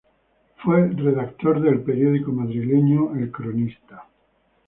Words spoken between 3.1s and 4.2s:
"El Cronista".